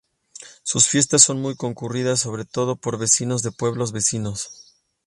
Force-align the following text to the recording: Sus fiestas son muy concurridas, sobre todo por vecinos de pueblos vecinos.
Sus 0.63 0.87
fiestas 0.87 1.21
son 1.21 1.39
muy 1.39 1.55
concurridas, 1.55 2.21
sobre 2.21 2.43
todo 2.43 2.75
por 2.75 2.97
vecinos 2.97 3.43
de 3.43 3.51
pueblos 3.51 3.91
vecinos. 3.91 4.73